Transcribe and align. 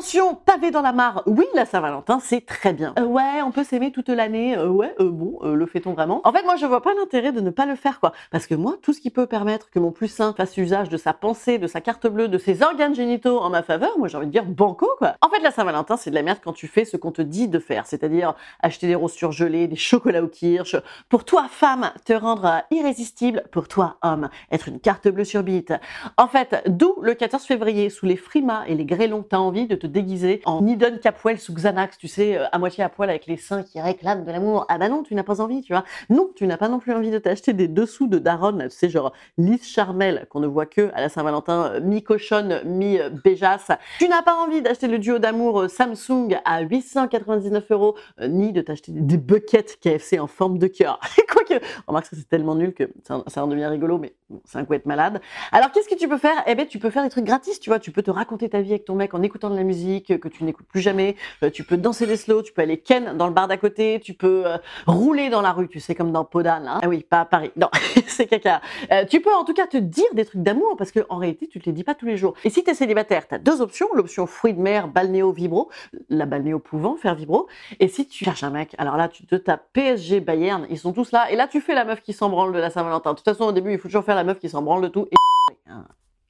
Attention, 0.00 0.34
pavé 0.34 0.70
dans 0.70 0.80
la 0.80 0.94
mare, 0.94 1.22
oui, 1.26 1.44
la 1.52 1.66
Saint-Valentin, 1.66 2.20
c'est 2.20 2.46
très 2.46 2.72
bien. 2.72 2.94
Euh, 2.98 3.04
ouais, 3.04 3.42
on 3.44 3.50
peut 3.50 3.64
s'aimer 3.64 3.92
toute 3.92 4.08
l'année, 4.08 4.56
euh, 4.56 4.66
ouais, 4.66 4.94
euh, 4.98 5.10
bon, 5.10 5.38
le 5.42 5.66
fait-on 5.66 5.92
vraiment? 5.92 6.22
En 6.24 6.32
fait, 6.32 6.42
moi, 6.42 6.56
je 6.56 6.64
vois 6.64 6.80
pas 6.80 6.94
l'intérêt 6.94 7.32
de 7.32 7.40
ne 7.42 7.50
pas 7.50 7.66
le 7.66 7.74
faire, 7.74 8.00
quoi. 8.00 8.12
Parce 8.30 8.46
que 8.46 8.54
moi, 8.54 8.76
tout 8.80 8.94
ce 8.94 9.00
qui 9.02 9.10
peut 9.10 9.26
permettre 9.26 9.68
que 9.68 9.78
mon 9.78 9.90
plus 9.90 10.08
saint 10.08 10.32
fasse 10.32 10.56
usage 10.56 10.88
de 10.88 10.96
sa 10.96 11.12
pensée, 11.12 11.58
de 11.58 11.66
sa 11.66 11.82
carte 11.82 12.06
bleue, 12.06 12.28
de 12.28 12.38
ses 12.38 12.62
organes 12.62 12.94
génitaux 12.94 13.40
en 13.40 13.50
ma 13.50 13.62
faveur, 13.62 13.98
moi, 13.98 14.08
j'ai 14.08 14.16
envie 14.16 14.28
de 14.28 14.32
dire 14.32 14.46
banco, 14.46 14.88
quoi. 14.96 15.16
En 15.20 15.28
fait, 15.28 15.40
la 15.40 15.50
Saint-Valentin, 15.50 15.98
c'est 15.98 16.08
de 16.08 16.14
la 16.14 16.22
merde 16.22 16.38
quand 16.42 16.54
tu 16.54 16.66
fais 16.66 16.86
ce 16.86 16.96
qu'on 16.96 17.12
te 17.12 17.20
dit 17.20 17.48
de 17.48 17.58
faire, 17.58 17.84
c'est-à-dire 17.84 18.32
acheter 18.62 18.86
des 18.86 18.94
roses 18.94 19.12
surgelées, 19.12 19.68
des 19.68 19.76
chocolats 19.76 20.24
au 20.24 20.28
kirsch. 20.28 20.76
Pour 21.10 21.26
toi, 21.26 21.44
femme, 21.50 21.92
te 22.06 22.14
rendre 22.14 22.62
irrésistible, 22.70 23.44
pour 23.52 23.68
toi, 23.68 23.98
homme, 24.00 24.30
être 24.50 24.68
une 24.68 24.80
carte 24.80 25.08
bleue 25.08 25.24
sur 25.24 25.42
bite. 25.42 25.74
En 26.16 26.26
fait, 26.26 26.62
d'où 26.66 26.96
le 27.02 27.12
14 27.12 27.44
février, 27.44 27.90
sous 27.90 28.06
les 28.06 28.16
frimas 28.16 28.64
et 28.66 28.74
les 28.74 28.86
grêlons, 28.86 29.26
t'as 29.28 29.36
envie 29.36 29.66
de 29.66 29.74
te 29.74 29.89
déguiser 29.90 30.40
en 30.44 30.62
Nidon 30.62 30.98
Capwell 31.02 31.38
sous 31.38 31.54
Xanax, 31.54 31.98
tu 31.98 32.08
sais, 32.08 32.36
euh, 32.36 32.46
à 32.52 32.58
moitié 32.58 32.84
à 32.84 32.88
poil 32.88 33.10
avec 33.10 33.26
les 33.26 33.36
seins 33.36 33.62
qui 33.62 33.80
réclament 33.80 34.24
de 34.24 34.30
l'amour. 34.30 34.66
Ah 34.68 34.78
bah 34.78 34.88
non, 34.88 35.02
tu 35.02 35.14
n'as 35.14 35.22
pas 35.22 35.40
envie, 35.40 35.62
tu 35.62 35.72
vois. 35.72 35.84
Non, 36.08 36.30
tu 36.34 36.46
n'as 36.46 36.56
pas 36.56 36.68
non 36.68 36.78
plus 36.78 36.92
envie 36.92 37.10
de 37.10 37.18
t'acheter 37.18 37.52
des 37.52 37.68
dessous 37.68 38.06
de 38.06 38.18
Daron, 38.18 38.58
tu 38.58 38.70
sais, 38.70 38.88
genre 38.88 39.12
Lise 39.38 39.66
Charmel, 39.66 40.26
qu'on 40.30 40.40
ne 40.40 40.46
voit 40.46 40.66
que 40.66 40.90
à 40.94 41.00
la 41.00 41.08
Saint-Valentin, 41.08 41.72
euh, 41.74 41.80
mi-cochonne, 41.80 42.62
mi-béjasse. 42.64 43.70
Tu 43.98 44.08
n'as 44.08 44.22
pas 44.22 44.34
envie 44.34 44.62
d'acheter 44.62 44.88
le 44.88 44.98
duo 44.98 45.18
d'amour 45.18 45.62
euh, 45.62 45.68
Samsung 45.68 46.38
à 46.44 46.62
899 46.62 47.70
euros, 47.70 47.96
ni 48.28 48.52
de 48.52 48.60
t'acheter 48.60 48.92
des 48.92 49.16
buckets 49.16 49.78
KFC 49.80 50.18
en 50.18 50.26
forme 50.26 50.58
de 50.58 50.66
cœur. 50.66 51.00
Quoique, 51.50 51.64
remarque 51.86 52.06
ça 52.06 52.16
c'est 52.16 52.28
tellement 52.28 52.54
nul 52.54 52.72
que 52.74 52.84
ça, 53.02 53.42
en 53.42 53.46
devient 53.46 53.66
rigolo, 53.66 53.98
mais 53.98 54.14
c'est 54.44 54.58
un 54.58 54.64
coup 54.64 54.74
être 54.74 54.86
malade. 54.86 55.20
Alors 55.52 55.72
qu'est-ce 55.72 55.88
que 55.88 55.94
tu 55.94 56.08
peux 56.08 56.18
faire? 56.18 56.42
Eh 56.46 56.54
bien, 56.54 56.66
tu 56.66 56.78
peux 56.78 56.90
faire 56.90 57.02
des 57.02 57.10
trucs 57.10 57.24
gratis, 57.24 57.60
tu 57.60 57.70
vois. 57.70 57.78
Tu 57.78 57.90
peux 57.90 58.02
te 58.02 58.10
raconter 58.10 58.48
ta 58.48 58.60
vie 58.60 58.70
avec 58.70 58.84
ton 58.84 58.94
mec 58.94 59.14
en 59.14 59.22
écoutant 59.22 59.50
de 59.50 59.56
la 59.56 59.62
musique 59.62 60.18
que 60.18 60.28
tu 60.28 60.44
n'écoutes 60.44 60.66
plus 60.66 60.80
jamais. 60.80 61.16
Euh, 61.42 61.50
tu 61.50 61.64
peux 61.64 61.76
danser 61.76 62.06
des 62.06 62.16
slow, 62.16 62.42
tu 62.42 62.52
peux 62.52 62.62
aller 62.62 62.78
ken 62.78 63.16
dans 63.16 63.26
le 63.26 63.32
bar 63.32 63.48
d'à 63.48 63.56
côté, 63.56 64.00
tu 64.02 64.14
peux 64.14 64.46
euh, 64.46 64.58
rouler 64.86 65.30
dans 65.30 65.42
la 65.42 65.52
rue, 65.52 65.68
tu 65.68 65.80
sais, 65.80 65.94
comme 65.94 66.12
dans 66.12 66.24
Podane. 66.24 66.68
Hein. 66.68 66.80
Ah 66.82 66.88
oui, 66.88 67.04
pas 67.08 67.20
à 67.20 67.24
Paris. 67.24 67.50
Non, 67.56 67.68
c'est 68.06 68.26
caca. 68.26 68.60
Euh, 68.92 69.04
tu 69.04 69.20
peux 69.20 69.34
en 69.34 69.44
tout 69.44 69.54
cas 69.54 69.66
te 69.66 69.76
dire 69.76 70.06
des 70.14 70.24
trucs 70.24 70.42
d'amour 70.42 70.76
parce 70.76 70.92
que 70.92 71.00
en 71.08 71.16
réalité, 71.16 71.48
tu 71.48 71.60
te 71.60 71.66
les 71.66 71.72
dis 71.72 71.84
pas 71.84 71.94
tous 71.94 72.06
les 72.06 72.16
jours. 72.16 72.34
Et 72.44 72.50
si 72.50 72.62
tu 72.62 72.70
es 72.70 72.74
célibataire, 72.74 73.26
tu 73.26 73.34
as 73.34 73.38
deux 73.38 73.60
options. 73.60 73.88
L'option 73.94 74.26
fruit 74.26 74.54
de 74.54 74.60
mer, 74.60 74.88
balnéo, 74.88 75.32
vibro. 75.32 75.70
La 76.08 76.26
balnéo 76.26 76.58
pouvant 76.58 76.96
faire 76.96 77.14
vibro. 77.14 77.48
Et 77.80 77.88
si 77.88 78.06
tu 78.06 78.24
cherches 78.24 78.44
un 78.44 78.50
mec, 78.50 78.74
alors 78.78 78.96
là, 78.96 79.08
tu 79.08 79.26
te 79.26 79.34
tapes 79.34 79.66
PSG, 79.72 80.20
Bayern, 80.20 80.66
ils 80.70 80.78
sont 80.78 80.92
tous 80.92 81.12
là. 81.12 81.30
Et 81.30 81.36
là, 81.36 81.39
tu 81.48 81.60
fais 81.60 81.74
la 81.74 81.84
meuf 81.84 82.00
qui 82.02 82.12
s'en 82.12 82.28
branle 82.28 82.52
de 82.52 82.58
la 82.58 82.70
Saint-Valentin. 82.70 83.10
De 83.10 83.16
toute 83.16 83.24
façon, 83.24 83.44
au 83.44 83.52
début, 83.52 83.72
il 83.72 83.78
faut 83.78 83.88
toujours 83.88 84.04
faire 84.04 84.16
la 84.16 84.24
meuf 84.24 84.38
qui 84.38 84.48
s'en 84.48 84.62
branle 84.62 84.82
de 84.82 84.88
tout. 84.88 85.06
Et 85.10 85.16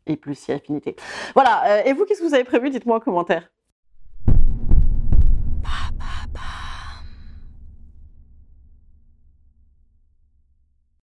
et 0.06 0.16
plus 0.16 0.34
si 0.34 0.52
affinité. 0.52 0.96
Voilà, 1.34 1.62
euh, 1.66 1.82
et 1.84 1.92
vous, 1.92 2.04
qu'est-ce 2.04 2.20
que 2.20 2.26
vous 2.26 2.34
avez 2.34 2.44
prévu? 2.44 2.70
Dites-moi 2.70 2.96
en 2.96 3.00
commentaire. 3.00 3.50